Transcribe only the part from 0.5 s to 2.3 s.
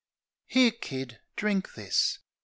'Ere, Kid, drink this"...